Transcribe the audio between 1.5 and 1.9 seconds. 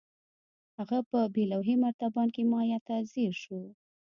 لوحې